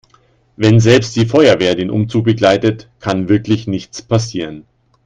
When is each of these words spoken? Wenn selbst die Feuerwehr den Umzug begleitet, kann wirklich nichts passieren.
Wenn 0.55 0.79
selbst 0.79 1.15
die 1.15 1.27
Feuerwehr 1.27 1.75
den 1.75 1.91
Umzug 1.91 2.25
begleitet, 2.25 2.89
kann 2.99 3.29
wirklich 3.29 3.67
nichts 3.67 4.01
passieren. 4.01 4.65